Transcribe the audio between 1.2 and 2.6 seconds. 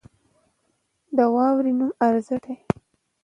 واورې نوم اورښت دی.